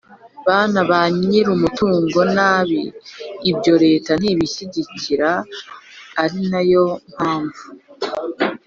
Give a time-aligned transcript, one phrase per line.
[0.47, 2.81] bana ba nyirumutungo nabi.
[3.51, 5.29] ibyo leta ntibishyigikira
[6.23, 7.63] ari na yo mpamvu